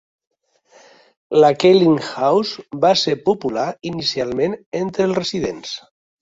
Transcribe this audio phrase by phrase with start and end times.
[1.43, 5.77] La Keeling House va ser popular inicialment entre els residents.